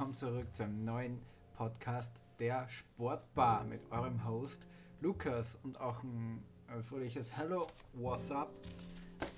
[0.00, 1.20] willkommen zurück zu einem neuen
[1.52, 4.66] Podcast der Sportbar mit eurem Host
[5.02, 6.42] Lukas und auch ein
[6.82, 8.50] fröhliches Hello, what's up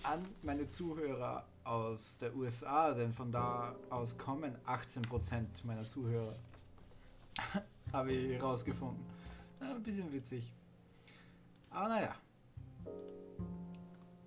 [0.04, 6.36] an meine Zuhörer aus der USA, denn von da aus kommen 18% meiner Zuhörer.
[7.92, 9.04] Habe ich herausgefunden.
[9.58, 10.54] Ein bisschen witzig.
[11.70, 12.14] Aber naja.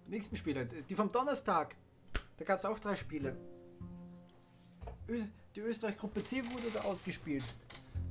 [0.10, 1.78] Nächsten Spiele, die vom Donnerstag.
[2.36, 3.38] Da gab es auch drei Spiele.
[5.55, 7.43] Die Österreich-Gruppe C wurde da ausgespielt.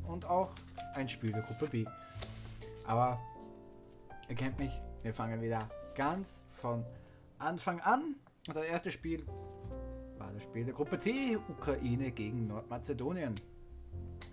[0.06, 0.50] Und auch
[0.94, 1.84] ein Spiel der Gruppe B.
[2.86, 3.20] Aber
[4.28, 4.72] ihr kennt mich,
[5.02, 6.84] wir fangen wieder ganz von
[7.38, 8.16] Anfang an.
[8.48, 9.26] Und das erste Spiel
[10.16, 13.34] war das Spiel der Gruppe C, Ukraine gegen Nordmazedonien.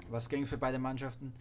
[0.10, 1.34] Was ging für beide Mannschaften?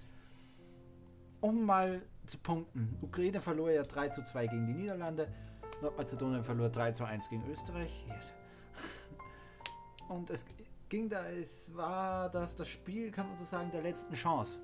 [1.40, 2.96] Um mal zu punkten.
[3.00, 5.32] Ukraine verlor ja 3 zu 2 gegen die Niederlande.
[5.82, 8.06] Nordmazedonien verlor 3 zu 1 gegen Österreich.
[8.08, 8.32] Yes.
[10.08, 10.44] Und es
[10.90, 14.58] ging da, es war das, das Spiel, kann man so sagen, der letzten Chance.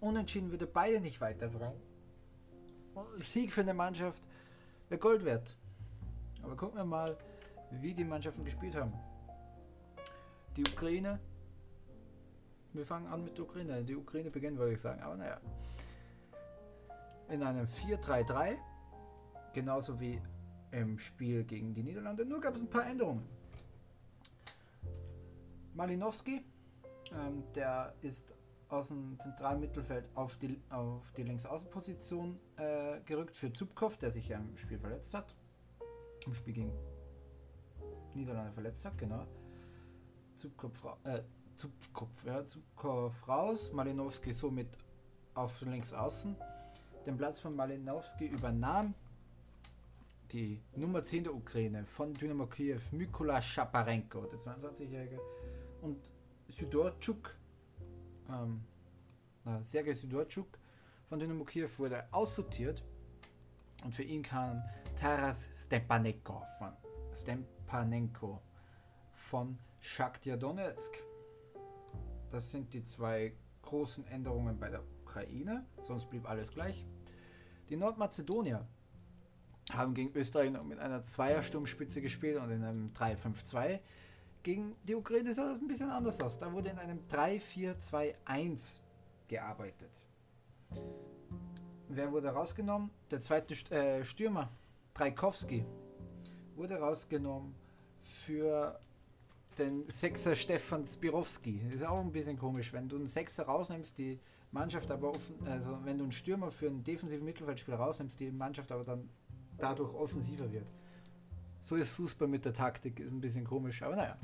[0.00, 1.80] Unentschieden würde beide nicht weiterbringen.
[3.20, 4.22] Sieg für eine Mannschaft
[4.88, 5.56] wäre Gold wert.
[6.42, 7.16] Aber gucken wir mal,
[7.70, 8.92] wie die Mannschaften gespielt haben.
[10.56, 11.18] Die Ukraine.
[12.72, 13.82] Wir fangen an mit der Ukraine.
[13.84, 15.02] Die Ukraine beginnt, würde ich sagen.
[15.02, 15.40] Aber naja.
[17.28, 18.56] In einem 4-3-3.
[19.54, 20.20] Genauso wie
[20.72, 22.24] im Spiel gegen die Niederlande.
[22.24, 23.26] Nur gab es ein paar Änderungen.
[25.76, 26.42] Malinowski,
[27.12, 28.34] ähm, der ist
[28.68, 34.28] aus dem zentralen Mittelfeld auf die, auf die Linksaußenposition äh, gerückt für Zubkov, der sich
[34.28, 35.34] ja im Spiel verletzt hat.
[36.26, 36.72] Im Spiel gegen
[38.14, 39.26] Niederlande verletzt hat, genau.
[40.36, 41.22] Zubkopf, äh,
[41.56, 44.78] Zubkopf, ja, Zubkopf raus, Malinowski somit
[45.34, 46.36] auf links außen.
[47.04, 48.94] Den Platz von Malinowski übernahm
[50.32, 55.20] die Nummer 10 der Ukraine von Dynamo Kiew, Mykola Schaparenko, der 22-Jährige,
[55.86, 56.12] und
[56.48, 57.36] Sydorczuk,
[58.28, 58.64] ähm,
[59.62, 60.58] Sergei Sydorczuk
[61.08, 62.82] von Dynamo Kiew wurde aussortiert
[63.84, 64.62] und für ihn kam
[65.00, 66.72] Taras Stepanenko von,
[67.14, 68.42] Stepanenko
[69.12, 70.92] von Shakhtar Donetsk.
[72.32, 76.84] Das sind die zwei großen Änderungen bei der Ukraine, sonst blieb alles gleich.
[77.68, 78.66] Die Nordmazedonier
[79.72, 83.80] haben gegen Österreich mit einer Zweiersturmspitze gespielt und in einem 3-5-2.
[84.46, 86.38] Gegen die Ukraine sah das ein bisschen anders aus.
[86.38, 88.78] Da wurde in einem 3-4-2-1
[89.26, 89.90] gearbeitet.
[91.88, 92.92] Wer wurde rausgenommen?
[93.10, 94.48] Der zweite äh, Stürmer,
[94.94, 95.64] Traikowski,
[96.54, 97.56] wurde rausgenommen
[98.04, 98.78] für
[99.58, 101.62] den Sechser Stefan Spirowski.
[101.68, 104.20] Ist auch ein bisschen komisch, wenn du einen Sechser rausnimmst, die
[104.52, 108.70] Mannschaft aber offen, also wenn du einen Stürmer für einen defensiven Mittelfeldspieler rausnimmst, die Mannschaft
[108.70, 109.10] aber dann
[109.58, 110.68] dadurch offensiver wird.
[111.66, 114.16] So ist Fußball mit der Taktik, ist ein bisschen komisch, aber naja.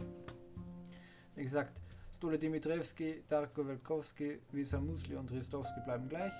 [1.35, 1.83] Wie gesagt,
[2.15, 6.33] Stole Dimitrevski, Darko Welkowski, Visa Musli und Ristowski bleiben gleich.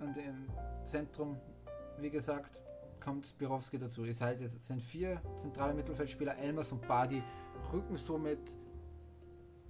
[0.00, 0.50] Und im
[0.84, 1.40] Zentrum,
[1.96, 2.58] wie gesagt,
[3.02, 4.04] kommt Spirowski dazu.
[4.04, 4.20] Jetzt
[4.62, 7.22] sind vier zentrale Mittelfeldspieler, Elmers und Badi,
[7.72, 8.58] rücken somit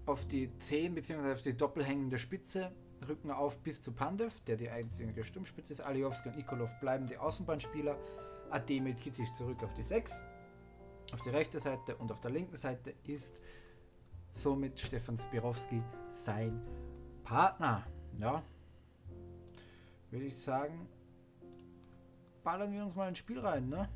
[0.06, 1.30] auf die 10 bzw.
[1.30, 2.72] auf die doppelhängende Spitze,
[3.08, 5.82] rücken auf bis zu Pandev, der die einzige Sturmspitze ist.
[5.82, 7.96] Alijowski und Nikolov bleiben die Außenbahnspieler.
[8.52, 10.22] Ademir zieht sich zurück auf die 6.
[11.12, 13.34] Auf die rechte Seite und auf der linken Seite ist
[14.32, 16.62] somit Stefan Spirowski sein
[17.24, 17.86] Partner.
[18.18, 18.42] Ja,
[20.10, 20.86] würde ich sagen,
[22.44, 23.68] ballern wir uns mal ins Spiel rein.
[23.68, 23.88] Ne?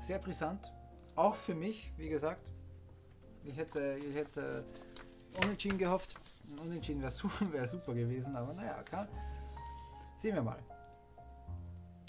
[0.00, 0.72] Sehr brisant.
[1.14, 2.50] Auch für mich, wie gesagt.
[3.44, 4.64] Ich hätte, ich hätte
[5.42, 6.14] Unentschieden gehofft.
[6.60, 9.08] Unentschieden wäre super, wär super gewesen, aber naja, klar.
[10.16, 10.58] Sehen wir mal.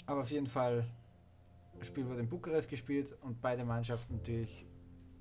[0.06, 0.84] Aber auf jeden Fall,
[1.78, 4.66] das Spiel wurde in Bukarest gespielt und beide Mannschaften natürlich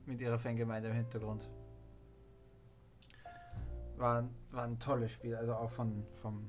[0.06, 1.50] mit ihrer Fangemeinde im Hintergrund.
[3.98, 6.44] War, war ein tolles Spiel, also auch von, von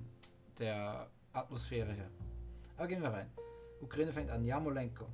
[0.59, 2.11] der Atmosphäre her.
[2.77, 3.31] Aber gehen wir rein.
[3.81, 5.07] Ukraine fängt an, Jamolenko.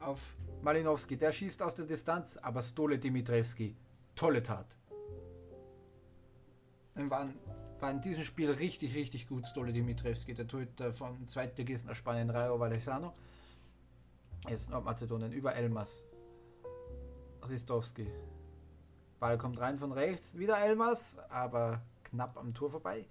[0.00, 3.76] Auf Malinowski, der schießt aus der Distanz, aber Stole Dimitrevski,
[4.14, 4.66] tolle Tat.
[6.94, 7.28] War,
[7.80, 12.30] war in diesem Spiel richtig, richtig gut, Stole Dimitrevski, der Torhüter vom Zweitligisten aus Spanien,
[12.30, 13.14] Rayo Vallecano.
[14.48, 16.04] Jetzt Nordmazedonien über Elmas.
[17.48, 18.10] Ristowski.
[19.20, 23.06] Ball kommt rein von rechts, wieder Elmas, aber knapp am Tor vorbei.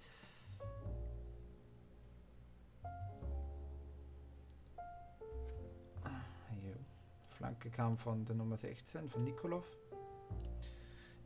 [7.44, 9.64] Flanke kam von der Nummer 16, von Nikolov.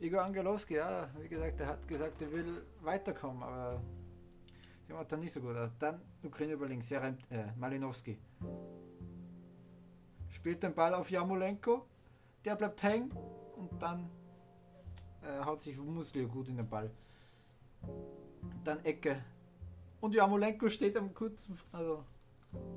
[0.01, 3.81] Igor Angelowski, ja, wie gesagt, er hat gesagt, er will weiterkommen, aber
[4.87, 5.71] der macht dann nicht so gut aus.
[5.77, 7.15] Dann Ukraine über links, ja, äh,
[7.57, 8.17] Malinowski.
[10.29, 11.85] Spielt den Ball auf Jamolenko.
[12.45, 13.11] der bleibt hängen
[13.57, 14.09] und dann
[15.21, 16.89] äh, haut sich Musli gut in den Ball.
[18.63, 19.21] Dann Ecke.
[19.99, 22.05] Und Jamolenko steht am kurzen, also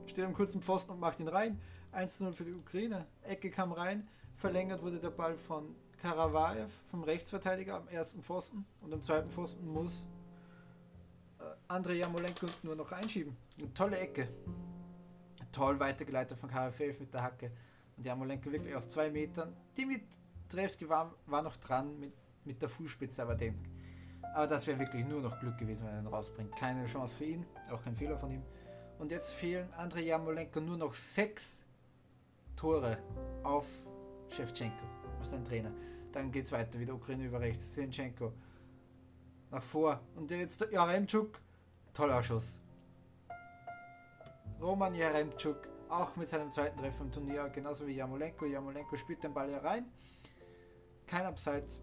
[0.07, 1.61] steht am kurzen Pfosten und macht ihn rein.
[1.93, 3.07] 1-0 für die Ukraine.
[3.23, 4.09] Ecke kam rein.
[4.37, 8.67] Verlängert wurde der Ball von Karavaev, vom Rechtsverteidiger am ersten Pfosten.
[8.81, 10.09] Und am zweiten Pfosten muss
[11.39, 13.37] äh, Andrei Jamolenko nur noch einschieben.
[13.57, 14.29] Eine tolle Ecke.
[15.53, 17.53] Toll weitergeleitet von Karavaev mit der Hacke.
[17.97, 19.55] Und Jamolenko wirklich aus zwei Metern.
[19.79, 22.15] Dimitrevski war, war noch dran mit,
[22.45, 23.55] mit der Fußspitze, aber den.
[24.35, 26.57] Aber das wäre wirklich nur noch Glück gewesen, wenn er ihn rausbringt.
[26.57, 28.43] Keine Chance für ihn, auch kein Fehler von ihm.
[28.99, 31.65] Und jetzt fehlen Andrei Jamolenko nur noch sechs
[32.57, 32.99] Tore
[33.45, 33.67] auf
[34.31, 34.85] Shevchenko,
[35.23, 35.73] auf seinen Trainer.
[36.13, 38.33] Dann geht es weiter, wieder Ukraine über rechts, Zinchenko
[39.51, 40.01] nach vor.
[40.17, 41.41] Und jetzt Jaremczuk,
[41.95, 42.61] toller Schuss.
[44.61, 48.47] Roman Jaremczuk, auch mit seinem zweiten Treffer im Turnier, genauso wie Jamolenko.
[48.47, 49.87] Jamolenko spielt den Ball hier rein.
[51.07, 51.81] Kein Abseits.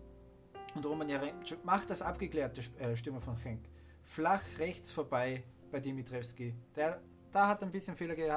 [0.75, 3.65] Und Roman Jaremczuk macht das abgeklärte äh, Stürmer von Schenk.
[4.03, 6.53] Flach rechts vorbei bei Dimitrevski.
[6.75, 7.01] Der,
[7.31, 8.31] da hat ein bisschen Fehler ge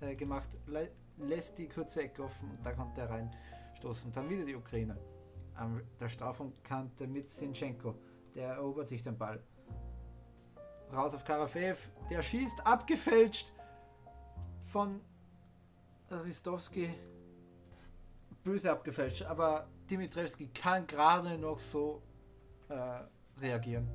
[0.00, 0.88] äh, gemacht, lä
[1.18, 3.51] lässt die kurze Ecke offen und da konnte er reinstoßen.
[3.84, 4.96] Und dann wieder die Ukraine.
[5.54, 7.94] An der Strafraumkante mit Sinchenko.
[8.34, 9.42] Der erobert sich den Ball.
[10.92, 11.88] Raus auf Karafev.
[12.10, 13.52] Der schießt abgefälscht
[14.64, 15.00] von
[16.10, 16.90] Ristowski.
[18.42, 22.02] Böse abgefälscht, aber Dimitrevski kann gerade noch so
[22.68, 23.88] äh, reagieren.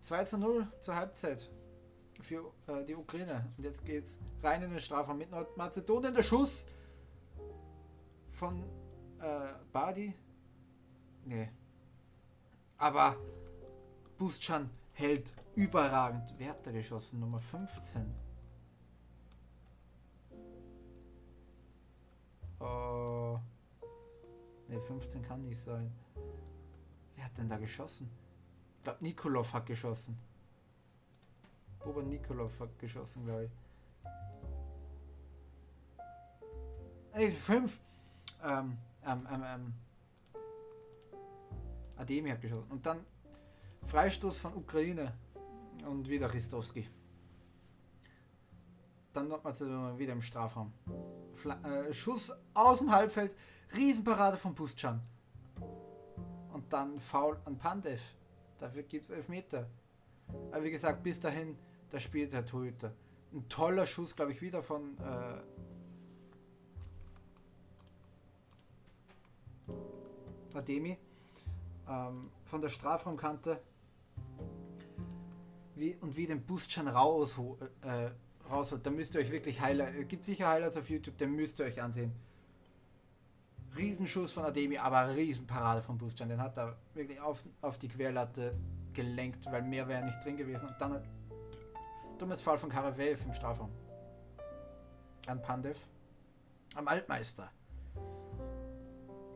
[0.00, 1.50] 2 zu 0 zur Halbzeit
[2.22, 3.52] für äh, die Ukraine.
[3.56, 6.14] Und jetzt geht's rein in den Strafraum mit Nordmazedonien.
[6.14, 6.66] Der Schuss
[8.32, 8.64] von
[9.20, 10.14] äh, Badi.
[11.24, 11.50] Nee.
[12.78, 13.16] Aber
[14.18, 16.34] Bustschan hält überragend.
[16.38, 17.20] Wer hat da geschossen?
[17.20, 18.14] Nummer 15.
[22.60, 23.38] Oh.
[24.68, 25.92] Ne, 15 kann nicht sein.
[27.14, 28.10] Wer hat denn da geschossen?
[28.78, 30.18] Ich glaube, Nikolov hat geschossen.
[31.80, 33.50] Boban Nikolov hat geschossen, glaube ich.
[37.12, 37.80] Ey, 5.
[38.42, 39.74] Ähm, ähm, ähm, ähm.
[41.96, 42.70] Ademi hat geschossen.
[42.70, 43.04] Und dann
[43.86, 45.12] Freistoß von Ukraine.
[45.86, 46.88] Und wieder Christowski.
[49.12, 50.72] Dann nochmal wieder im Strafraum.
[51.34, 53.32] Fla äh, Schuss aus dem Halbfeld.
[53.76, 55.00] Riesenparade von Pustschan.
[56.52, 58.00] Und dann Foul an Pandev.
[58.58, 59.68] Dafür gibt es Elfmeter.
[60.50, 61.56] Aber wie gesagt, bis dahin,
[61.90, 62.92] da spielt der Torhüter.
[63.32, 65.40] Ein toller Schuss, glaube ich, wieder von äh,
[70.56, 70.98] Ademi.
[71.88, 73.60] Ähm, von der Strafraumkante.
[75.74, 77.38] Wie, und wie den Bustschan raus,
[77.82, 78.10] äh,
[78.50, 78.86] rausholt.
[78.86, 79.96] Da müsst ihr euch wirklich Highlights.
[79.98, 82.12] Es gibt sicher Highlights auf YouTube, den müsst ihr euch ansehen.
[83.76, 86.28] Riesenschuss von Ademi, aber Riesenparade von Buschan.
[86.28, 88.56] Den hat er wirklich auf, auf die Querlatte
[88.94, 90.68] gelenkt, weil mehr wäre nicht drin gewesen.
[90.68, 91.02] Und dann ein
[92.18, 93.70] dummes Fall von Karavev im Strafraum.
[95.26, 95.78] An Pandev.
[96.74, 97.50] Am Altmeister.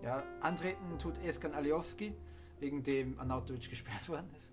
[0.02, 2.14] Ja, antreten tut Eskan Aliowski,
[2.58, 4.52] wegen dem Anautovic gesperrt worden ist.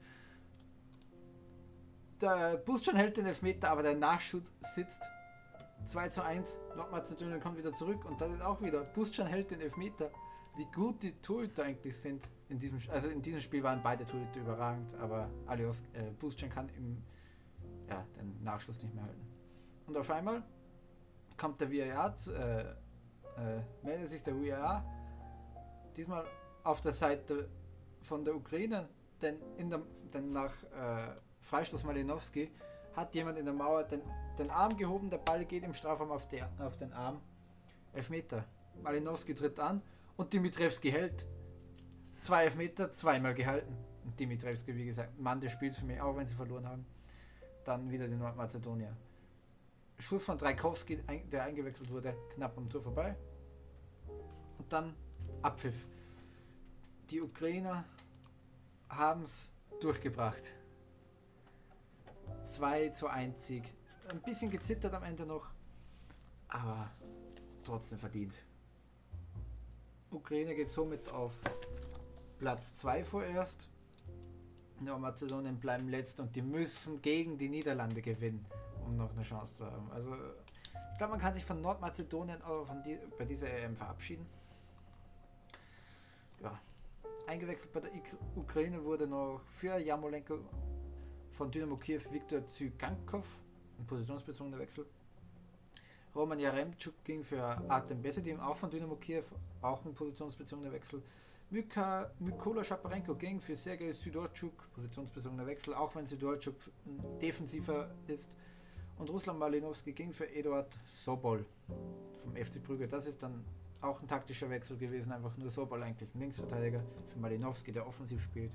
[2.22, 5.04] Der Buschan hält den Elfmeter, aber der Nachschub sitzt
[5.86, 6.60] 2 zu 1.
[6.76, 8.81] Nordmazedonien kommt wieder zurück und dann ist auch wieder.
[8.83, 10.10] Buschan hält den Elfmeter.
[10.57, 14.40] Wie gut die Torhüter eigentlich sind in diesem Also in diesem Spiel waren beide Torhüter
[14.40, 17.04] überragend, aber Alios, äh, Buschan kann im,
[17.88, 19.28] ja, den Nachschuss nicht mehr halten.
[19.86, 20.42] Und auf einmal
[21.38, 24.83] kommt der VAR, zu, äh, äh, meldet sich der VAR,
[25.97, 26.25] diesmal
[26.63, 27.49] auf der Seite
[28.01, 28.87] von der Ukraine,
[29.21, 29.81] denn, in der,
[30.13, 32.51] denn nach äh, Freistoß Malinowski
[32.95, 34.01] hat jemand in der Mauer den,
[34.37, 37.21] den Arm gehoben, der Ball geht im Strafraum auf, der, auf den Arm.
[37.94, 38.45] Elfmeter.
[38.83, 39.81] Malinowski tritt an
[40.18, 41.27] und Dimitrevski hält.
[42.19, 43.75] Zwei Elfmeter, zweimal gehalten.
[44.04, 46.85] Und Dimitrevski, wie gesagt, Mann des Spiels für mich, auch wenn sie verloren haben.
[47.63, 48.95] Dann wieder die Nordmazedonier.
[49.99, 50.97] Schuss von Dreikowski,
[51.31, 53.16] der eingewechselt wurde, knapp am Tor vorbei.
[54.57, 54.95] Und dann
[55.42, 55.86] Abpfiff.
[57.10, 57.86] Die Ukrainer
[58.90, 60.54] haben es durchgebracht.
[62.44, 63.74] 2 zu 1 Sieg.
[64.10, 65.50] Ein bisschen gezittert am Ende noch,
[66.48, 66.90] aber
[67.64, 68.42] trotzdem verdient.
[70.12, 71.34] Ukraine geht somit auf
[72.40, 73.68] Platz 2 vorerst.
[74.80, 78.46] Nordmazedonien bleiben letzt und die müssen gegen die Niederlande gewinnen,
[78.86, 79.92] um noch eine Chance zu haben.
[79.92, 80.16] Also
[80.92, 84.26] ich glaube, man kann sich von Nordmazedonien aber von die, bei dieser EM verabschieden.
[86.42, 86.60] Ja.
[87.28, 87.92] Eingewechselt bei der
[88.36, 90.40] Ukraine wurde noch für Jamolenko
[91.32, 93.28] von Dynamo Kiew Viktor Zygankov,
[93.78, 94.86] ein positionsbezogener Wechsel.
[96.16, 99.24] Roman Jaremczuk ging für Artem Besedim, auch von Dynamo Kiew,
[99.62, 101.04] auch ein positionsbezogener Wechsel.
[101.50, 106.56] Myka, Mykola Schaparenko ging für Sergei Sydorchuk, positionsbezogener Wechsel, auch wenn Sydorchuk
[107.22, 108.36] defensiver ist.
[108.98, 110.76] Und Ruslan Malinowski ging für Eduard
[111.06, 111.46] Sobol
[112.24, 112.88] vom FC Brügge.
[112.88, 113.46] Das ist dann
[113.81, 118.22] auch ein taktischer Wechsel gewesen, einfach nur Sobol eigentlich ein Linksverteidiger für Malinowski, der offensiv
[118.22, 118.52] spielt.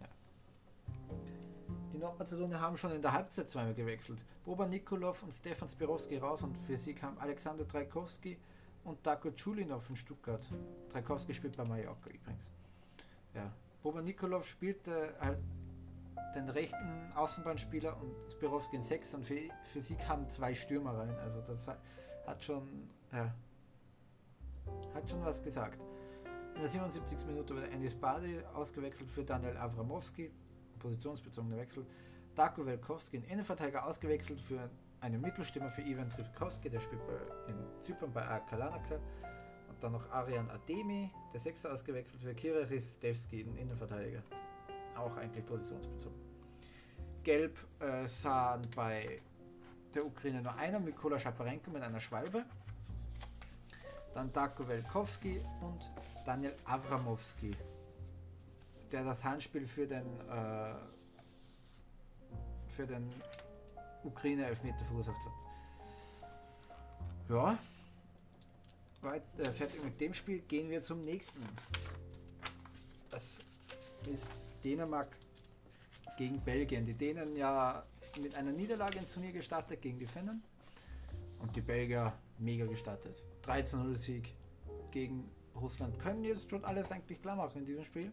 [0.00, 0.08] Ja.
[1.92, 4.24] Die Nordmazedonier haben schon in der Halbzeit zweimal gewechselt.
[4.44, 8.38] Boban Nikolov und Stefan Spirovski raus und für sie kam Alexander Trajkowski
[8.84, 10.44] und Darko Chulinov in Stuttgart.
[10.90, 12.50] Trajkowski spielt bei Mallorca übrigens.
[13.34, 13.52] Ja.
[13.82, 15.38] Boban Nikolov spielte halt
[16.34, 21.16] den rechten Außenbahnspieler und Spirovski in sechs und für, für sie kamen zwei Stürmer rein.
[21.18, 23.32] Also das hat schon, ja,
[24.94, 25.78] hat schon was gesagt.
[26.54, 27.26] In der 77.
[27.26, 30.30] Minute wurde Anis Badi ausgewechselt für Daniel Avramowski,
[30.78, 31.86] positionsbezogener Wechsel.
[32.34, 34.70] Darko Welkowski in Innenverteidiger ausgewechselt für
[35.00, 37.14] einen Mittelstürmer für Ivan Trifkowski, der spielt bei,
[37.50, 38.96] in Zypern bei AK Larnaca.
[39.68, 44.22] Und dann noch Arian Ademi, der Sechser ausgewechselt für Kira Ristevski, den Innenverteidiger
[44.96, 46.18] auch eigentlich positionsbezogen.
[47.22, 49.20] Gelb äh, sahen bei
[49.94, 52.44] der Ukraine nur einer, Mikola Schaparenko mit einer Schwalbe.
[54.14, 55.80] Dann Darko Welkowski und
[56.24, 57.54] Daniel Avramowski,
[58.90, 60.74] der das Handspiel für den, äh,
[62.68, 63.10] für den
[64.04, 65.32] Ukraine-Elfmeter verursacht hat.
[67.28, 67.58] Ja,
[69.02, 71.40] Weit, äh, fertig mit dem Spiel, gehen wir zum nächsten.
[73.10, 73.40] Das
[74.12, 74.32] ist
[74.64, 75.16] Dänemark
[76.16, 76.84] gegen Belgien.
[76.84, 77.84] Die Dänen ja
[78.20, 80.42] mit einer Niederlage ins Turnier gestartet gegen die Finnen
[81.38, 83.22] und die Belgier mega gestartet.
[83.48, 84.34] 13-0 Sieg
[84.90, 85.98] gegen Russland.
[85.98, 88.12] Können jetzt schon alles eigentlich klar machen in diesem Spiel.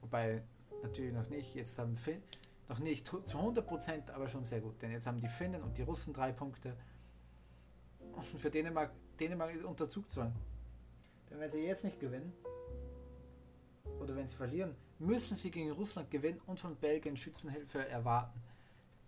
[0.00, 0.42] Wobei
[0.82, 1.54] natürlich noch nicht.
[1.54, 2.22] Jetzt haben Fin
[2.68, 4.80] noch nicht zu 100%, aber schon sehr gut.
[4.82, 6.76] Denn jetzt haben die Finnen und die Russen drei Punkte.
[8.12, 10.34] Und für Dänemark, Dänemark ist unter Zugzwang.
[11.30, 12.32] Denn wenn sie jetzt nicht gewinnen,
[14.00, 18.40] oder wenn sie verlieren, müssen sie gegen Russland gewinnen und von Belgien Schützenhilfe erwarten.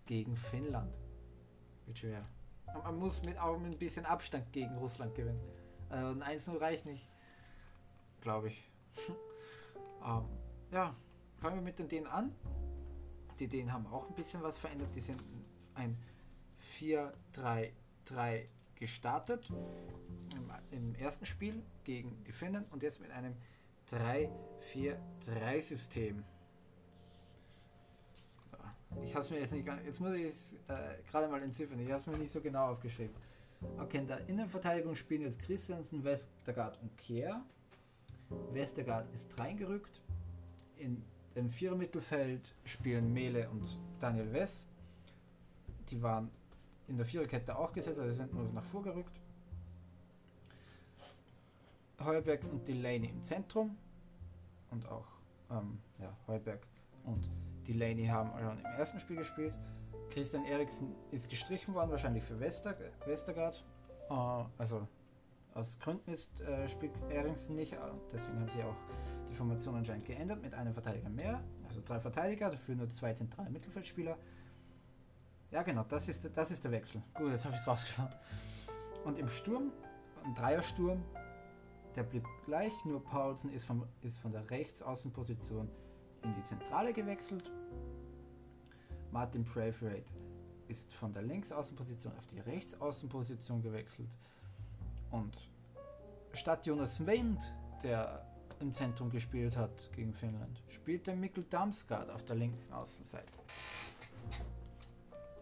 [0.05, 0.93] Gegen Finnland.
[1.85, 2.27] Wird schwer.
[2.83, 5.39] Man muss mit auch mit ein bisschen Abstand gegen Russland gewinnen.
[5.89, 7.07] Also ein 1-0 reicht nicht.
[8.21, 8.69] Glaube ich.
[10.05, 10.25] ähm,
[10.71, 10.95] ja,
[11.37, 12.35] fangen wir mit den Dänen an.
[13.39, 14.95] Die Dänen haben auch ein bisschen was verändert.
[14.95, 15.21] Die sind
[15.75, 15.97] ein
[16.79, 17.71] 4-3-3
[18.75, 19.51] gestartet
[20.35, 23.35] im, im ersten Spiel gegen die Finnen und jetzt mit einem
[23.91, 26.23] 3-4-3-System.
[29.03, 31.89] Ich habe es mir jetzt nicht jetzt muss ich es äh, gerade mal entziffern, ich
[31.91, 33.15] habe es mir nicht so genau aufgeschrieben.
[33.77, 37.41] Okay, in der Innenverteidigung spielen jetzt Christensen, Westergaard und Kehr.
[38.51, 40.01] Westergaard ist reingerückt.
[40.77, 41.03] In
[41.35, 44.65] dem Vierermittelfeld spielen Mele und Daniel Wess.
[45.89, 46.31] Die waren
[46.87, 49.19] in der Viererkette auch gesetzt, also sind nur nach vorgerückt.
[51.99, 53.77] Heuberg und Delaney im Zentrum
[54.71, 55.07] und auch
[55.51, 56.65] ähm, ja, Heuberg
[57.05, 57.29] und
[57.67, 59.53] Delaney haben schon im ersten Spiel gespielt.
[60.09, 62.75] Christian Eriksen ist gestrichen worden, wahrscheinlich für Wester,
[63.05, 63.63] Westergaard.
[64.09, 64.13] Äh,
[64.57, 64.87] also
[65.53, 67.75] aus Gründen ist, äh, spielt Eriksen nicht,
[68.11, 68.75] deswegen haben sie auch
[69.29, 71.43] die Formation anscheinend geändert mit einem Verteidiger mehr.
[71.67, 74.17] Also drei Verteidiger, dafür nur zwei zentrale Mittelfeldspieler.
[75.51, 77.01] Ja genau, das ist, das ist der Wechsel.
[77.13, 78.13] Gut, jetzt habe ich es rausgefahren.
[79.03, 79.71] Und im Sturm,
[80.23, 81.03] ein Dreiersturm,
[81.95, 85.69] der blieb gleich, nur Paulsen ist, vom, ist von der Rechtsaußenposition
[86.23, 87.51] in die Zentrale gewechselt.
[89.11, 90.11] Martin Braithwaite
[90.67, 94.09] ist von der Linksaußenposition auf die Rechtsaußenposition gewechselt.
[95.11, 95.35] Und
[96.33, 98.25] statt Jonas Wendt, der
[98.59, 103.39] im Zentrum gespielt hat gegen Finnland, spielte Mikkel Damsgaard auf der linken Außenseite.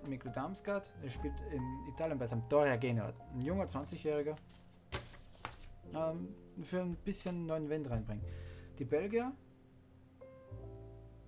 [0.07, 4.35] Mikkel Damsgaard, der spielt in Italien bei Sampdoria Genua, ein junger 20-Jähriger,
[5.93, 6.29] ähm,
[6.63, 8.23] für ein bisschen neuen Wind reinbringen.
[8.79, 9.33] Die Belgier,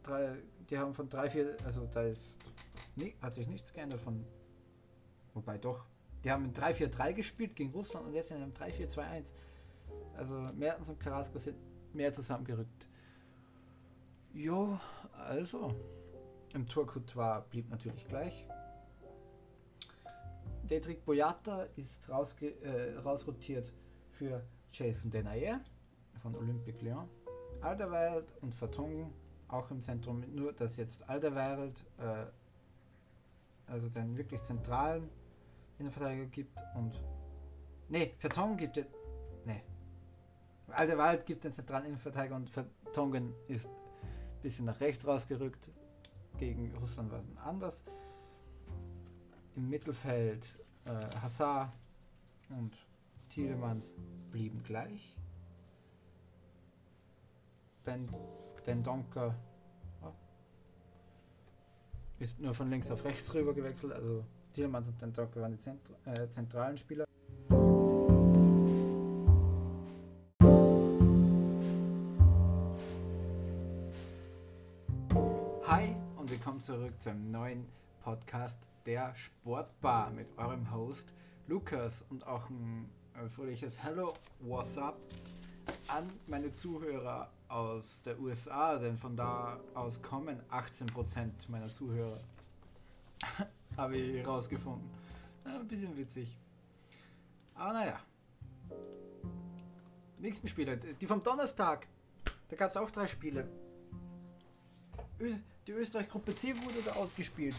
[0.03, 0.37] drei,
[0.69, 2.39] die haben von 3-4, also da ist,
[2.95, 4.25] nee, hat sich nichts geändert von,
[5.33, 5.85] wobei doch,
[6.23, 9.33] die haben in 3-4-3 gespielt gegen Russland und jetzt in einem 3-4-2-1.
[10.15, 11.57] Also Mertens und Carrasco sind
[11.93, 12.87] mehr zusammengerückt.
[14.33, 14.79] Jo,
[15.13, 15.75] also,
[16.53, 18.45] im Tor Couture blieb natürlich gleich.
[20.63, 23.73] Dedrick Boyata ist rausge äh, rausrotiert
[24.09, 25.59] für Jason Denayer
[26.21, 27.09] von Olympique Lyon.
[27.59, 29.13] Alderweireld und Vertongen
[29.51, 32.25] auch im Zentrum, nur dass jetzt Alderweireld äh,
[33.67, 35.09] also den wirklich zentralen
[35.79, 36.99] Innenverteidiger gibt und
[37.89, 38.85] ne, Vertongen gibt es
[39.45, 39.61] ne.
[40.69, 45.71] Alderweireld gibt den zentralen Innenverteidiger und Vertongen ist ein bisschen nach rechts rausgerückt.
[46.37, 47.83] Gegen Russland war es anders.
[49.55, 51.71] Im Mittelfeld Äh, Hazard
[52.49, 52.75] und
[53.29, 53.95] Tielemans
[54.31, 55.15] blieben gleich.
[57.85, 58.09] Den,
[58.65, 59.35] den Donker
[60.01, 60.13] ja,
[62.19, 63.93] ist nur von links auf rechts rüber gewechselt.
[63.93, 67.05] Also Tielemans und Donker waren die Zent äh, zentralen Spieler.
[75.67, 77.67] Hi und willkommen zurück zu einem neuen
[78.03, 81.13] Podcast der Sportbar mit eurem Host
[81.47, 82.89] Lukas und auch ein
[83.29, 84.97] fröhliches Hello, what's up
[85.91, 92.19] an meine Zuhörer aus der USA, denn von da aus kommen 18% meiner Zuhörer.
[93.77, 94.89] Habe ich herausgefunden.
[95.43, 96.37] Ein bisschen witzig.
[97.55, 97.99] Aber naja.
[100.19, 101.87] Nächsten Spiele, die vom Donnerstag.
[102.49, 103.49] Da gab es auch drei Spiele.
[105.67, 107.55] Die Österreich-Gruppe C wurde da ausgespielt.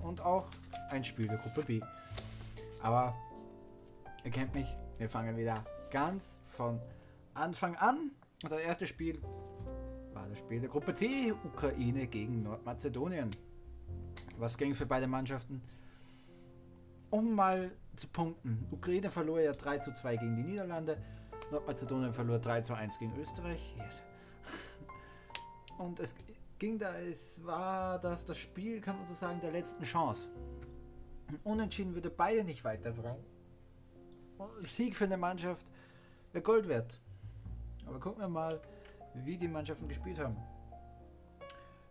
[0.00, 0.48] Und auch
[0.90, 1.80] ein Spiel der Gruppe B.
[2.82, 3.16] Aber
[4.22, 4.66] ihr kennt mich,
[4.98, 6.78] wir fangen wieder ganz von
[7.34, 8.10] Anfang an.
[8.40, 9.20] Das erste Spiel
[10.12, 13.30] war das Spiel der Gruppe C, Ukraine gegen Nordmazedonien.
[14.38, 15.62] Was ging für beide Mannschaften?
[17.10, 18.66] Um mal zu punkten.
[18.70, 20.98] Ukraine verlor ja 3 zu 2 gegen die Niederlande.
[21.50, 23.76] Nordmazedonien verlor 3 zu 1 gegen Österreich.
[23.78, 24.02] Yes.
[25.78, 26.16] Und es
[26.58, 30.28] ging da, es war das, das Spiel, kann man so sagen, der letzten Chance.
[31.42, 33.24] Unentschieden würde beide nicht weiterbringen.
[34.64, 35.66] Sieg für eine Mannschaft
[36.32, 37.00] wäre Gold wert.
[37.86, 38.60] Aber gucken wir mal,
[39.14, 40.36] wie die Mannschaften gespielt haben.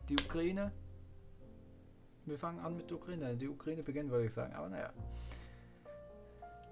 [0.09, 0.71] Die Ukraine.
[2.25, 3.35] Wir fangen an mit der Ukraine.
[3.35, 4.53] Die Ukraine beginnt, würde ich sagen.
[4.53, 4.91] Aber naja.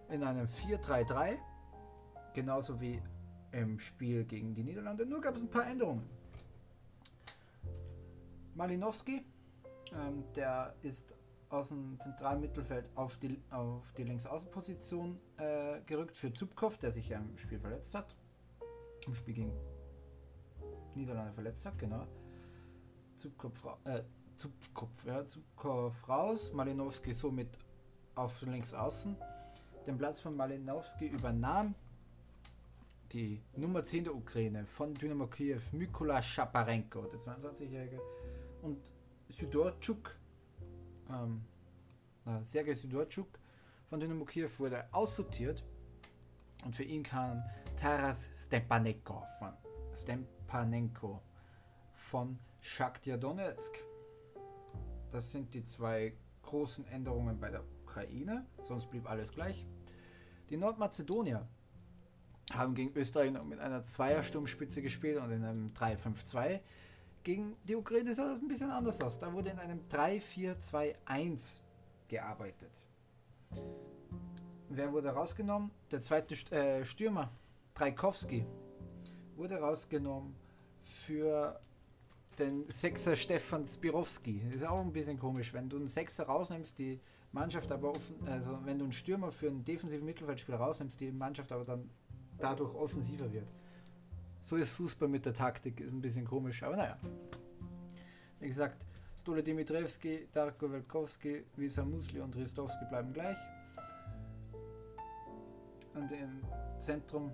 [0.10, 1.38] In einem 4-3-3.
[2.34, 3.02] Genauso wie
[3.52, 5.06] im Spiel gegen die Niederlande.
[5.06, 6.10] Nur gab es ein paar Änderungen.
[8.56, 9.26] Malinowski,
[9.94, 11.16] ähm, der ist
[11.50, 17.10] aus dem zentralen Mittelfeld auf die, auf die Linksaußenposition äh, gerückt für Zubkov, der sich
[17.10, 18.16] ja im Spiel verletzt hat.
[19.08, 19.54] Im Spiel gegen
[20.96, 22.08] Niederlande verletzt hat, genau.
[23.18, 24.04] Zubkopf, äh,
[24.36, 27.50] Zubkopf, ja, Zubkopf raus, Malinowski somit
[28.16, 29.16] auf links außen.
[29.88, 31.76] Den Platz von Malinowski übernahm
[33.14, 38.00] die Nummer 10 der Ukraine von Dynamo Kiew, Mykola Schaparenko, der 22-jährige,
[38.62, 38.80] und
[39.30, 40.16] Sydorczuk,
[41.10, 41.44] ähm,
[42.44, 43.40] Sergei Sydorczuk
[43.90, 45.64] von Dynamo Kiew wurde aussortiert
[46.64, 47.44] und für ihn kam
[47.82, 49.54] Taras Stepanenko von,
[49.96, 51.20] Stepanenko
[51.96, 53.74] von Shakhtar Donetsk.
[55.12, 56.14] Das sind die zwei
[56.44, 59.66] großen Änderungen bei der Ukraine, sonst blieb alles gleich.
[60.52, 61.48] Die Nordmazedonier
[62.54, 66.60] haben gegen Österreich mit einer Zweiersturmspitze gespielt und in einem 3-5-2.
[67.24, 69.18] Gegen die Ukraine sah das ein bisschen anders aus.
[69.18, 71.54] Da wurde in einem 3-4-2-1
[72.08, 72.86] gearbeitet.
[74.70, 75.72] Wer wurde rausgenommen?
[75.90, 77.32] Der zweite äh, Stürmer,
[77.74, 78.46] Trajkowski,
[79.36, 80.36] wurde rausgenommen
[80.84, 81.60] für
[82.38, 84.42] den Sechser Stefan Spirowski.
[84.54, 87.00] Ist auch ein bisschen komisch, wenn du einen Sechser rausnimmst, die
[87.32, 91.52] Mannschaft aber offen, also wenn du einen Stürmer für einen defensiven Mittelfeldspieler rausnimmst, die Mannschaft
[91.52, 91.90] aber dann
[92.38, 93.48] dadurch offensiver wird.
[94.44, 96.98] So ist Fußball mit der Taktik, ist ein bisschen komisch, aber naja.
[98.40, 98.86] Wie gesagt,
[99.22, 103.38] Stole Dimitrevski, Darko Welkowski, Visa Musli und Ristovski bleiben gleich.
[105.94, 106.42] Und im
[106.80, 107.32] Zentrum,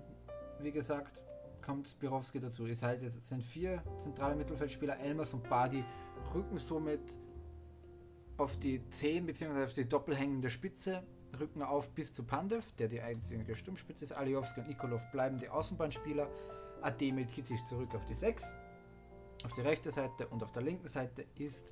[0.62, 1.20] wie gesagt,
[1.62, 2.66] kommt Spirowski dazu.
[2.66, 5.84] Es halt jetzt sind vier zentrale Mittelfeldspieler, Elmers und Badi,
[6.34, 7.00] rücken somit
[8.36, 9.64] auf die 10 bzw.
[9.64, 11.02] auf die doppelhängende Spitze
[11.38, 14.12] rücken auf bis zu Pandev, der die einzige Sturmspitze ist.
[14.12, 16.28] Alijowski und Nikolov bleiben die Außenbahnspieler.
[16.80, 18.54] Ademir zieht sich zurück auf die 6.
[19.44, 21.66] Auf die rechte Seite und auf der linken Seite ist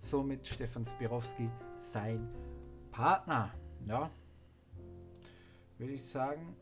[0.00, 2.28] somit Stefan Spirowski sein
[2.90, 3.52] Partner.
[3.86, 4.10] Ja,
[5.78, 6.56] würde ich sagen,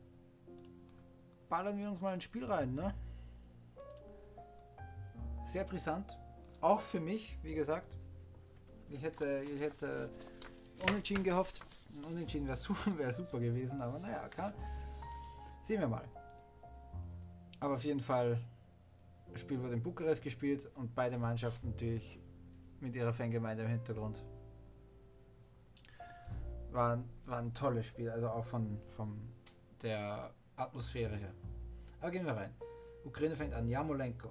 [1.52, 2.74] ballern wir uns mal ins Spiel rein.
[2.74, 2.94] Ne?
[5.44, 6.18] Sehr brisant.
[6.62, 7.94] Auch für mich, wie gesagt.
[8.88, 10.08] Ich hätte, ich hätte
[10.88, 11.60] unentschieden gehofft.
[12.08, 14.54] Unentschieden wäre super, wär super gewesen, aber naja, kann.
[15.60, 16.08] Sehen wir mal.
[17.60, 18.40] Aber auf jeden Fall,
[19.30, 22.18] das Spiel wurde in Bukarest gespielt und beide Mannschaften natürlich
[22.80, 24.24] mit ihrer Fangemeinde im Hintergrund.
[26.70, 29.20] War, war ein tolles Spiel, also auch von, von
[29.82, 31.34] der Atmosphäre her.
[32.02, 32.54] Aber gehen wir rein.
[33.04, 34.28] Ukraine fängt an, Jamolenko.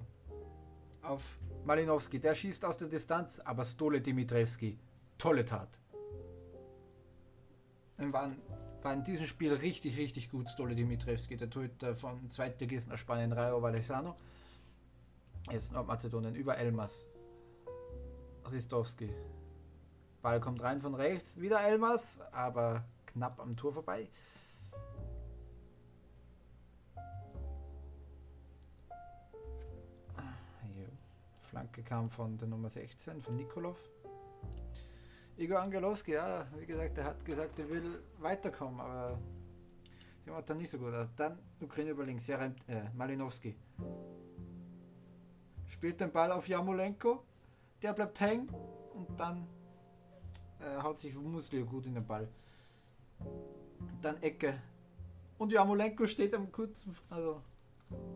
[1.01, 1.23] Auf
[1.65, 4.77] Malinowski, der schießt aus der Distanz, aber Stole Dimitrevski,
[5.17, 5.81] tolle Tat
[8.11, 8.31] war,
[8.81, 10.49] war in diesem Spiel richtig, richtig gut.
[10.49, 14.15] Stole Dimitrevski, der Torhüter vom Zweitligisten aus Spanien, Rayo Vallecano.
[15.51, 17.05] Jetzt Nordmazedonien über Elmas.
[18.51, 19.13] Ristovski.
[20.21, 21.39] Ball kommt rein von rechts.
[21.39, 24.09] Wieder Elmas, aber knapp am Tor vorbei.
[31.51, 33.77] Flanke kam von der Nummer 16, von Nikolov.
[35.35, 39.19] Igor Angelowski, ja, wie gesagt, er hat gesagt, er will weiterkommen, aber
[40.25, 40.93] der macht dann nicht so gut.
[40.93, 42.53] Also dann Ukraine über links, ja, äh,
[42.95, 43.53] Malinowski.
[45.67, 47.21] Spielt den Ball auf Jamolenko,
[47.81, 48.47] der bleibt hängen
[48.93, 49.45] und dann
[50.61, 52.29] äh, haut sich Muslio gut in den Ball.
[54.01, 54.61] Dann Ecke.
[55.37, 57.41] Und Jamolenko steht am kurzen, also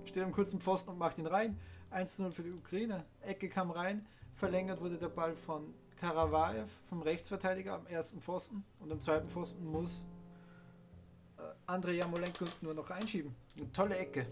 [0.06, 1.60] steht am kurzen Pfosten und macht ihn rein.
[1.92, 3.06] 1-0 für die Ukraine.
[3.22, 4.06] Ecke kam rein.
[4.36, 8.66] Verlängert wurde der Ball von Karavaev, vom Rechtsverteidiger, am ersten Pfosten.
[8.80, 10.06] Und am zweiten Pfosten muss
[11.38, 13.34] äh, Andrei Jamolenko nur noch einschieben.
[13.56, 14.28] Eine tolle Ecke.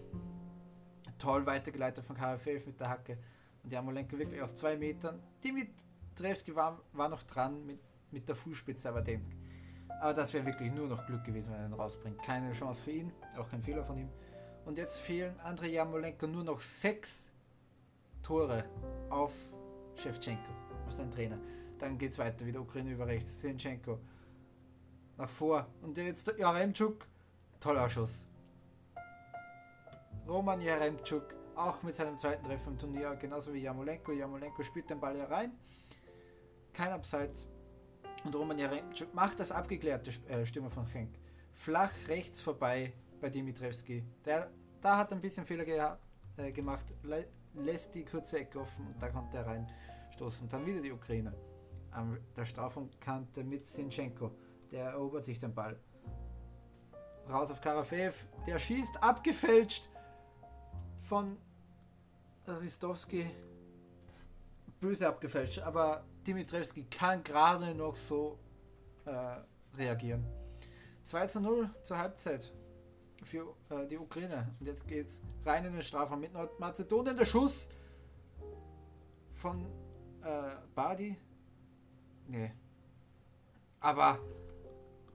[1.18, 3.18] Toll weitergeleitet von Karavaev mit der Hacke.
[3.64, 5.22] Und Jamolenko wirklich aus zwei Metern.
[5.44, 7.80] Dimitrevski war, war noch dran mit,
[8.12, 9.26] mit der Fußspitze, aber den.
[10.02, 12.22] Aber das wäre wirklich nur noch Glück gewesen, wenn er ihn rausbringt.
[12.24, 14.10] Keine Chance für ihn, auch kein Fehler von ihm.
[14.66, 17.30] Und jetzt fehlen Andrei Jamolenko nur noch sechs
[18.24, 18.64] Tore
[19.10, 19.34] auf
[19.96, 20.52] Shevchenko,
[20.88, 21.38] auf seinen Trainer.
[21.78, 24.00] Dann geht es weiter, wieder Ukraine über rechts, Zinchenko
[25.18, 25.68] nach vor.
[25.82, 27.06] Und jetzt Jaremczuk,
[27.60, 28.26] toller Schuss.
[30.28, 34.14] Roman Jaremczuk, auch mit seinem zweiten Treffer im Turnier, genauso wie Jamolenko.
[34.14, 35.52] Jamolenko spielt den Ball hier rein.
[36.72, 37.46] Kein Abseits.
[38.24, 41.20] Und Roman Jaremczuk macht das abgeklärte äh, Stürmer von Schenk.
[41.54, 44.04] Flach rechts vorbei bei Dimitrevski.
[44.26, 44.50] Der,
[44.82, 46.02] da hat ein bisschen Fehler gehabt,
[46.38, 46.86] äh, gemacht
[47.54, 50.50] lässt die kurze Ecke offen und da konnte er reinstoßen.
[50.50, 51.34] Dann wieder die Ukraine.
[51.92, 54.32] An der Strafraumkante mit Sinchenko.
[54.72, 55.80] Der erobert sich den Ball.
[57.30, 58.26] Raus auf Karafev.
[58.48, 59.90] Der schießt abgefälscht
[61.02, 61.38] von
[62.48, 63.30] Ristowski.
[64.80, 65.60] Böse abgefälscht.
[65.60, 68.40] Aber Dimitrevski kann gerade noch so
[69.06, 70.26] äh, reagieren.
[71.04, 72.54] 2 zu 0 zur Halbzeit
[73.24, 74.56] für äh, die Ukraine.
[74.60, 77.18] Und jetzt geht's rein in den Strafraum mit Nordmazedonien.
[77.18, 77.70] Der Schuss
[79.34, 79.66] von
[80.24, 81.18] äh, Badi.
[82.28, 82.52] Nee.
[83.80, 84.20] Aber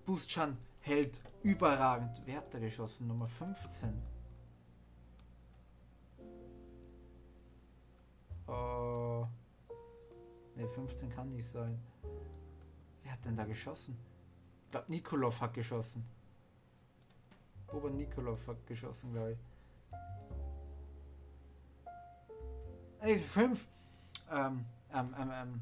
[0.05, 2.23] Bustschan hält überragend.
[2.25, 3.07] Wer hat da geschossen?
[3.07, 4.03] Nummer 15.
[8.47, 9.27] Oh.
[10.57, 11.79] Ne, 15 kann nicht sein.
[13.03, 13.99] Wer hat denn da geschossen?
[14.65, 16.05] Ich glaube, Nikolov hat geschossen.
[17.71, 19.39] Boban Nikolov hat geschossen, glaube ich.
[23.01, 23.69] Ey, fünf.
[24.31, 25.61] Ähm, ähm, ähm, ähm.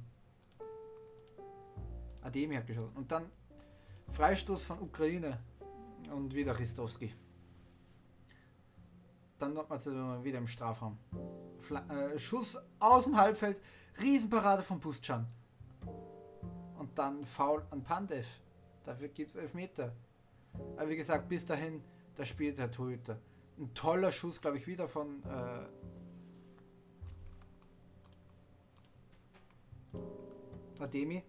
[2.23, 2.97] Ademi hat geschossen.
[2.97, 3.31] Und dann
[4.13, 5.39] Freistoß von Ukraine.
[6.11, 7.13] Und wieder Ristowski.
[9.39, 9.81] Dann nochmal
[10.25, 10.97] wieder im Strafraum.
[11.61, 13.61] Fla äh, Schuss aus dem Halbfeld.
[14.01, 15.27] Riesenparade von Pustschan.
[16.79, 18.27] Und dann Foul an Pandev.
[18.85, 19.93] Dafür gibt es Elfmeter.
[20.77, 21.83] Aber wie gesagt, bis dahin
[22.17, 23.19] da spielt der Torhüter.
[23.59, 25.67] Ein toller Schuss, glaube ich, wieder von äh,
[30.83, 31.23] Ademi.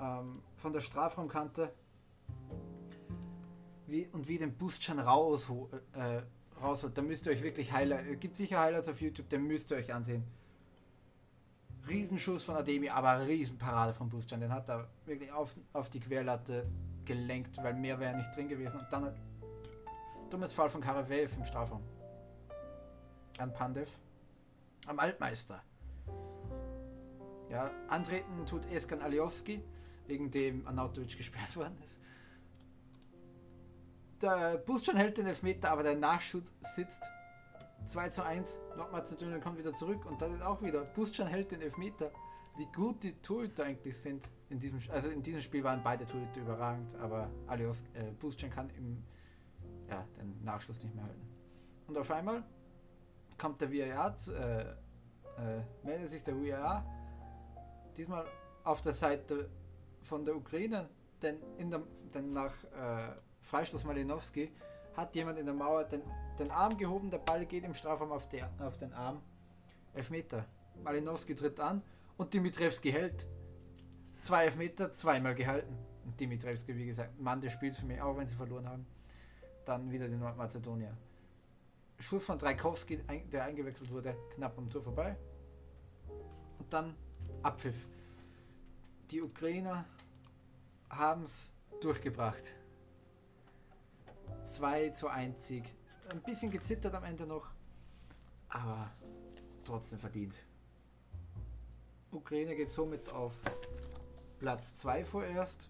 [0.00, 1.72] Ähm, von der Strafraumkante.
[3.86, 5.48] Wie, und wie den Boost schon raus,
[5.94, 6.22] äh,
[6.60, 6.96] rausholt.
[6.96, 8.08] Da müsst ihr euch wirklich Highlights.
[8.08, 10.24] Es gibt sicher Highlights auf YouTube, den müsst ihr euch ansehen.
[11.88, 14.40] Riesenschuss von Ademi, aber Riesenparade von Buscan.
[14.40, 16.66] Den hat er wirklich auf, auf die Querlatte
[17.04, 18.78] gelenkt, weil mehr wäre nicht drin gewesen.
[18.78, 19.12] Und dann
[20.32, 21.82] Dummes Fall von Karavev im Strafraum.
[23.36, 23.90] An Pandev.
[24.86, 25.62] Am Altmeister.
[27.50, 29.62] Ja, antreten tut Eskan Aliowski,
[30.06, 32.00] wegen dem Anautovic gesperrt worden ist.
[34.22, 37.02] Der Buscan hält den Elfmeter, aber der Nachschub sitzt.
[37.84, 38.58] 2 zu 1.
[38.78, 40.80] Nordmazedonien kommt wieder zurück und dann ist auch wieder.
[40.80, 42.10] Buscan hält den Elfmeter.
[42.56, 46.40] Wie gut die Torhüter eigentlich sind in diesem Also in diesem Spiel waren beide Torhüter
[46.40, 49.04] überragend, aber Alios, äh, Buscan kann im
[49.92, 51.28] ja, den Nachschuss nicht mehr halten.
[51.86, 52.42] Und auf einmal
[53.38, 56.84] kommt der VAR, äh, äh, meldet sich der VAR,
[57.96, 58.24] diesmal
[58.64, 59.50] auf der Seite
[60.02, 60.88] von der Ukraine,
[61.20, 61.82] denn, in der,
[62.14, 64.52] denn nach äh, Freistoß Malinowski
[64.96, 66.02] hat jemand in der Mauer den,
[66.38, 69.20] den Arm gehoben, der Ball geht im Strafraum auf, der, auf den Arm.
[69.94, 70.46] Elfmeter.
[70.82, 71.82] Malinowski tritt an
[72.16, 73.26] und Dimitrevski hält.
[74.20, 75.76] Zwei Elfmeter, zweimal gehalten.
[76.04, 78.86] Und Dimitrevski, wie gesagt, Mann des Spiels für mich, auch wenn sie verloren haben
[79.64, 80.96] dann wieder die Nordmazedonier.
[81.98, 82.98] Schuss von Dreikowski,
[83.32, 85.16] der eingewechselt wurde, knapp am Tor vorbei.
[86.58, 86.96] Und dann
[87.42, 87.86] Abpfiff.
[89.10, 89.84] Die Ukrainer
[90.90, 92.54] haben es durchgebracht.
[94.44, 95.64] 2 zu 1 Sieg.
[96.10, 97.46] Ein bisschen gezittert am Ende noch,
[98.48, 98.90] aber
[99.64, 100.42] trotzdem verdient.
[102.10, 103.34] Ukraine geht somit auf
[104.38, 105.68] Platz 2 vorerst.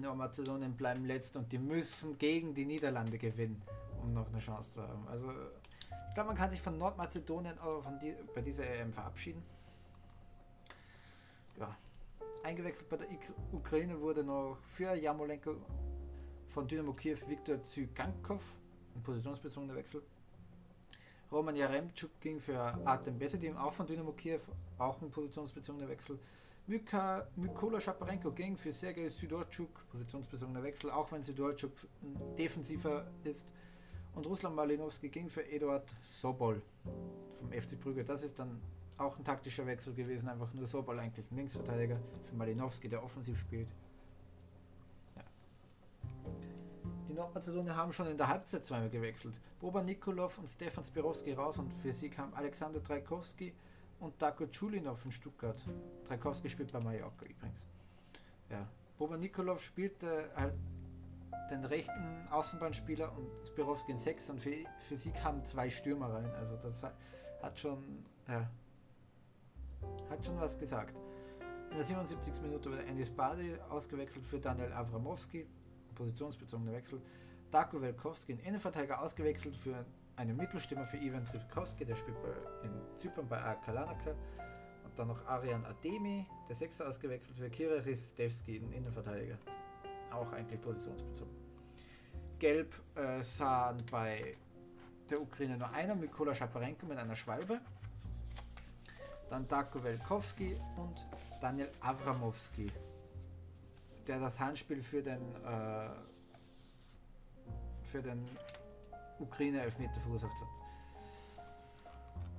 [0.00, 3.62] Nordmazedonien bleiben letzt und die müssen gegen die Niederlande gewinnen,
[4.02, 5.06] um noch eine Chance zu haben.
[5.08, 5.30] Also
[6.08, 9.42] ich glaube, man kann sich von Nordmazedonien aber von die, bei dieser EM verabschieden.
[11.58, 11.76] Ja.
[12.42, 15.56] Eingewechselt bei der Ik Ukraine wurde noch für Jamolenko
[16.48, 18.42] von Dynamo Kiew Viktor Zygankov,
[18.94, 20.02] ein positionsbezogener Wechsel.
[21.30, 24.40] Roman Jaremczuk ging für Artem Besedim, auch von Dynamo Kiew,
[24.78, 26.18] auch ein positionsbezogener Wechsel.
[26.68, 31.72] Myka, Mykola Schaparenko ging für Sergei Sydorchuk, positionsbezogener Wechsel, auch wenn Sydorchuk
[32.36, 33.54] defensiver ist.
[34.14, 35.88] Und Ruslan Malinowski ging für Eduard
[36.20, 36.60] Sobol
[37.38, 38.04] vom FC Brügge.
[38.04, 38.60] Das ist dann
[38.98, 43.38] auch ein taktischer Wechsel gewesen, einfach nur Sobol eigentlich ein Linksverteidiger für Malinowski, der offensiv
[43.38, 43.68] spielt.
[45.16, 45.22] Ja.
[47.08, 49.40] Die Nordmazedonier haben schon in der Halbzeit zweimal gewechselt.
[49.58, 53.54] Boba Nikolov und Stefan Spirovski raus und für sie kam Alexander Trajkowski
[54.00, 55.60] und Darko Chulinov in Stuttgart.
[56.04, 57.66] Trajkowski spielt bei Mallorca übrigens.
[58.50, 58.66] Ja.
[58.98, 60.54] Boba Nikolov spielte halt
[61.50, 66.30] den rechten Außenbahnspieler und Spirovski in 6 und für, für sie kamen zwei Stürmer rein.
[66.34, 66.84] Also das
[67.42, 68.50] hat schon, ja,
[70.10, 70.94] hat schon was gesagt.
[71.70, 72.42] In der 77.
[72.42, 75.46] Minute wurde Andis Badi ausgewechselt für Daniel Avramowski,
[75.94, 77.00] positionsbezogener Wechsel.
[77.50, 79.84] Darko Welkowski, in Innenverteidiger, ausgewechselt für
[80.18, 82.30] einen Mittelstürmer für Ivan Trivkowski, der spielt bei,
[82.66, 84.10] in Zypern bei AK Larnaca.
[84.84, 89.38] Und dann noch Arian Ademi, der Sechser ausgewechselt für Kira Ristevski, in Innenverteidiger.
[90.10, 91.32] Auch eigentlich positionsbezogen.
[92.38, 94.36] Gelb äh, sahen bei
[95.08, 97.60] der Ukraine nur einer, Mikola Schaparenko mit einer Schwalbe.
[99.30, 100.96] Dann Darko Welkowski und
[101.40, 102.72] Daniel Avramowski,
[104.06, 105.90] der das Handspiel für den, äh,
[107.84, 108.26] für den
[109.18, 110.48] Ukraine Elfmeter verursacht hat.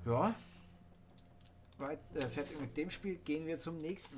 [0.05, 0.35] Ja,
[1.79, 3.15] Weit, äh, fertig mit dem Spiel.
[3.23, 4.17] Gehen wir zum nächsten.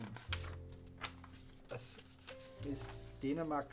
[1.69, 1.99] Das
[2.67, 2.89] ist
[3.21, 3.67] Dänemark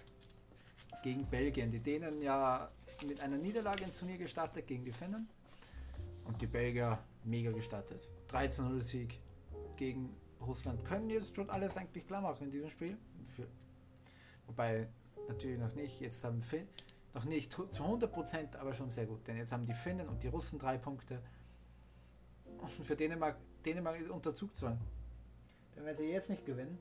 [1.02, 1.70] gegen Belgien.
[1.70, 2.70] Die Dänen ja
[3.06, 5.26] mit einer Niederlage ins Turnier gestartet gegen die Finnen.
[6.26, 8.06] Und die Belgier mega gestartet.
[8.28, 9.18] 13-0 Sieg
[9.76, 10.14] gegen
[10.46, 10.84] Russland.
[10.84, 12.98] Können jetzt schon alles eigentlich klar machen in diesem Spiel.
[14.46, 14.86] Wobei
[15.28, 15.98] natürlich noch nicht.
[15.98, 16.68] Jetzt haben Fin
[17.14, 19.26] noch nicht zu 100%, aber schon sehr gut.
[19.26, 21.22] Denn jetzt haben die Finnen und die Russen drei Punkte.
[22.44, 24.78] Und für Dänemark, Dänemark ist unter Zugzwang.
[25.76, 26.78] Denn wenn sie jetzt nicht gewinnen,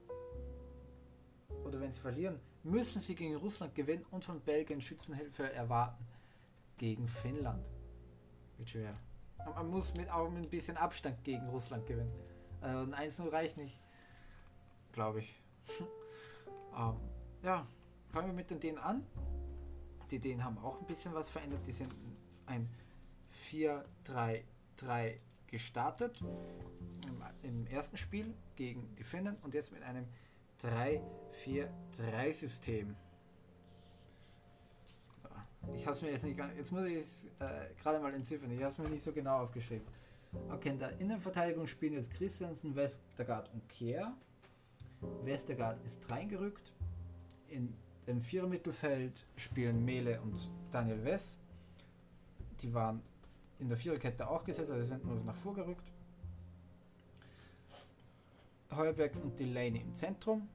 [1.63, 6.05] oder wenn sie verlieren, müssen sie gegen Russland gewinnen und von Belgien Schützenhilfe erwarten.
[6.77, 7.65] Gegen Finnland.
[8.57, 8.97] Wird schwer.
[9.45, 12.11] Und man muss mit auch mit ein bisschen Abstand gegen Russland gewinnen.
[12.61, 13.79] Also ein 1-0 reicht nicht.
[14.91, 15.41] Glaube ich.
[16.77, 16.95] ähm,
[17.43, 17.67] ja,
[18.09, 19.05] fangen wir mit den Dänen an.
[20.11, 21.65] Die Dänen haben auch ein bisschen was verändert.
[21.67, 21.93] Die sind
[22.45, 22.69] ein
[23.51, 24.43] 4-3-3
[25.47, 30.07] gestartet im, im, ersten Spiel gegen die Finnen und jetzt mit einem
[30.61, 32.95] 3-4-3-System.
[35.75, 38.49] Ich habe es mir jetzt nicht jetzt muss ich es äh, gerade mal entziffern.
[38.51, 39.85] Ich habe es mir nicht so genau aufgeschrieben.
[40.49, 44.15] Okay, in der Innenverteidigung spielen jetzt Christiansen, Westergaard und Kehr.
[45.23, 46.73] Westergaard ist reingerückt.
[47.49, 47.75] In
[48.07, 51.37] dem Vierermittelfeld spielen Mele und Daniel Wess.
[52.61, 53.01] Die waren
[53.59, 55.91] in der Viererkette auch gesetzt, also sind nur nach vorgerückt.
[58.71, 60.47] Heuberg und Delaney im Zentrum.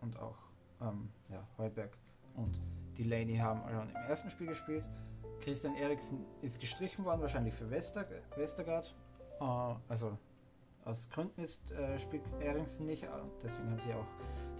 [0.00, 0.38] Und auch
[0.80, 1.96] ähm, ja, Heuberg
[2.34, 2.60] und
[2.98, 4.84] Delaney haben schon im ersten Spiel gespielt.
[5.40, 8.94] Christian Eriksen ist gestrichen worden, wahrscheinlich für Wester, Westergaard.
[9.40, 9.44] Äh,
[9.88, 10.18] also
[10.84, 13.06] aus Gründen ist, äh, spielt Eriksen nicht,
[13.42, 14.06] deswegen haben sie auch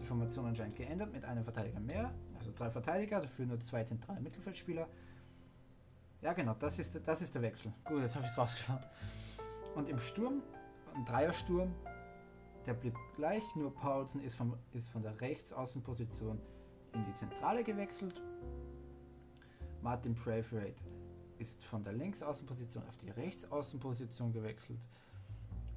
[0.00, 2.12] die Formation anscheinend geändert mit einem Verteidiger mehr.
[2.38, 4.88] Also drei Verteidiger, dafür nur zwei zentrale Mittelfeldspieler.
[6.22, 7.72] Ja genau, das ist, das ist der Wechsel.
[7.84, 8.84] Gut, jetzt habe ich es rausgefahren.
[9.74, 10.42] Und im Sturm,
[10.94, 11.74] ein Dreiersturm,
[12.64, 16.40] der blieb gleich, nur Paulsen ist, vom, ist von der Rechtsaußenposition
[16.94, 18.20] in die Zentrale gewechselt.
[19.82, 20.82] Martin Braithwaite
[21.38, 24.80] ist von der Linksaußenposition auf die Rechtsaußenposition gewechselt.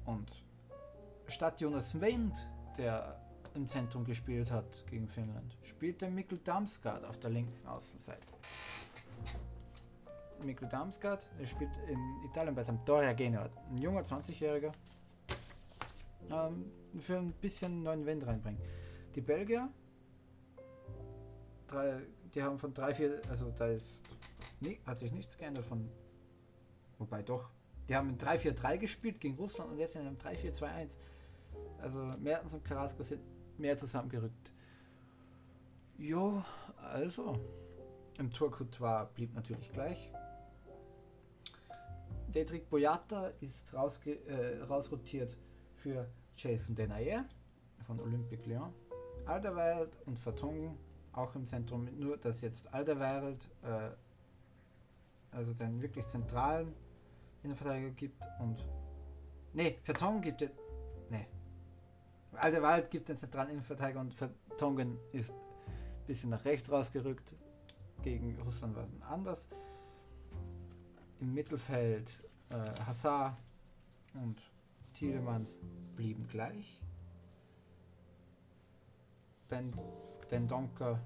[0.06, 0.30] Und
[1.28, 3.19] statt Jonas Wendt, der
[3.54, 8.34] im Zentrum gespielt hat gegen Finnland, spielte Mikkel Damsgaard auf der linken Außenseite.
[10.44, 14.72] Mikkel Damsgaard, der spielt in Italien bei Sampdoria Genua, ein junger 20-Jähriger,
[16.30, 18.60] ähm, für ein bisschen neuen Wind reinbringen.
[19.14, 19.68] Die Belgier
[21.70, 22.00] drei,
[22.34, 24.02] die haben von 3, 4, also da ist,
[24.60, 25.88] nee, hat sich nichts geändert von,
[26.98, 27.50] wobei doch,
[27.88, 30.98] die haben in 3-4-3 gespielt gegen Russland und jetzt in einem 3-4-2-1.
[31.80, 33.20] Also Mertens und Carrasco sind
[33.60, 34.52] mehr zusammengerückt.
[35.98, 36.42] Jo,
[36.76, 37.38] also,
[38.18, 40.10] im Tor Couture blieb natürlich gleich.
[42.28, 45.36] Dedrick Boyata ist rausge äh, rausrotiert
[45.74, 47.24] für Jason Denayer
[47.86, 48.72] von Olympique Lyon.
[49.26, 50.78] Alderweireld und Vertongen
[51.12, 53.90] auch im Zentrum, nur dass jetzt Alderweireld äh,
[55.32, 56.74] also den wirklich zentralen
[57.42, 58.64] Innenverteidiger gibt und
[59.52, 60.48] ne, Vertongen gibt.
[62.32, 67.36] Alderweireld gibt den zentralen Innenverteidiger und Vertongen ist ein bisschen nach rechts rausgerückt.
[68.02, 69.48] Gegen Russland war es anders.
[71.20, 72.54] Im Mittelfeld äh,
[72.86, 73.36] Hazard
[74.14, 74.40] und
[74.94, 75.60] Tielemans
[75.96, 76.80] blieben gleich.
[79.50, 79.74] Den,
[80.30, 81.00] den Donker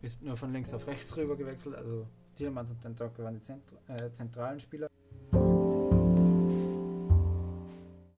[0.00, 1.74] ist nur von links auf rechts rüber gewechselt.
[1.74, 2.06] Also
[2.36, 4.88] Tielemans und den Donker waren die Zent äh, zentralen Spieler.